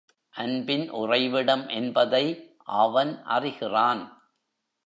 அன்பின் 0.35 0.89
உறைவிடம் 0.91 1.67
என்பதை 1.67 2.23
அவன் 2.63 3.23
அறிகிறான். 3.23 4.01